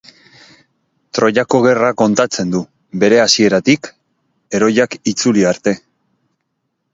Troiako 1.17 1.59
Gerra 1.65 1.91
kontatzen 2.01 2.53
du, 2.55 2.61
bere 3.03 3.19
hasieratik, 3.25 3.91
heroiak 4.59 4.97
itzuli 5.13 5.47
arte. 5.53 5.77